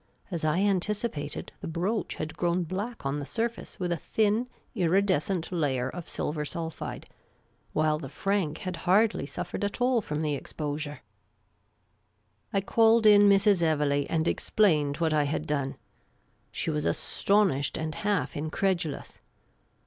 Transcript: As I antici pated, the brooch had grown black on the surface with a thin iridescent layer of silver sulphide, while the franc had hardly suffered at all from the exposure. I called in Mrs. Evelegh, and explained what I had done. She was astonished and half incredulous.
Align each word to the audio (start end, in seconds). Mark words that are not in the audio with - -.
As 0.31 0.43
I 0.43 0.61
antici 0.61 1.11
pated, 1.11 1.51
the 1.61 1.67
brooch 1.67 2.15
had 2.15 2.35
grown 2.35 2.63
black 2.63 3.05
on 3.05 3.19
the 3.19 3.23
surface 3.27 3.79
with 3.79 3.91
a 3.91 3.97
thin 3.97 4.47
iridescent 4.73 5.51
layer 5.51 5.89
of 5.89 6.09
silver 6.09 6.43
sulphide, 6.43 7.07
while 7.73 7.99
the 7.99 8.09
franc 8.09 8.57
had 8.57 8.77
hardly 8.89 9.27
suffered 9.27 9.63
at 9.63 9.79
all 9.79 10.01
from 10.01 10.23
the 10.23 10.33
exposure. 10.33 11.01
I 12.51 12.61
called 12.61 13.05
in 13.05 13.29
Mrs. 13.29 13.61
Evelegh, 13.61 14.07
and 14.09 14.27
explained 14.27 14.97
what 14.97 15.13
I 15.13 15.25
had 15.25 15.45
done. 15.45 15.75
She 16.51 16.71
was 16.71 16.85
astonished 16.85 17.77
and 17.77 17.93
half 17.93 18.35
incredulous. 18.35 19.19